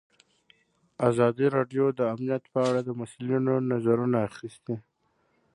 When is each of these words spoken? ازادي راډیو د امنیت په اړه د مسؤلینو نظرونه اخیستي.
ازادي 1.09 1.47
راډیو 1.55 1.85
د 1.99 1.99
امنیت 2.13 2.43
په 2.53 2.59
اړه 2.67 2.79
د 2.83 2.89
مسؤلینو 2.99 3.53
نظرونه 3.71 4.17
اخیستي. 4.29 4.75